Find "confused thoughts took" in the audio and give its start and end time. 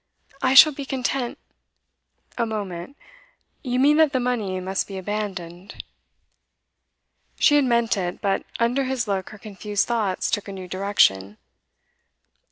9.37-10.47